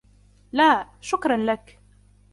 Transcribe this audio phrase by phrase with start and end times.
[0.51, 1.79] لا، شكراً لك.